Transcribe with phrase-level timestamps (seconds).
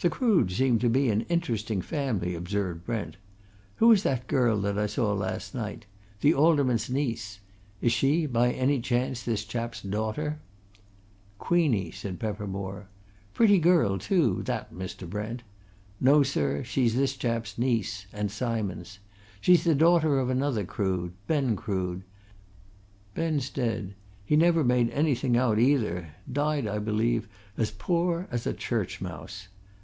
[0.00, 3.16] "The Croods seem to be an interesting family," observed Brent.
[3.78, 5.86] "Who is that girl that I saw last night
[6.20, 7.40] the Alderman's niece?
[7.82, 10.38] Is she, by any chance, this chap's daughter?"
[11.40, 12.88] "Queenie," said Peppermore.
[13.34, 15.10] "Pretty girl too, that, Mr.
[15.10, 15.42] Brent.
[16.00, 19.00] No, sir; she's this chap's niece, and Simon's.
[19.40, 21.12] She's the daughter of another Crood.
[21.26, 22.04] Ben Crood.
[23.16, 28.54] Ben's dead he never made anything out, either died, I believe, as poor as a
[28.54, 29.48] church mouse.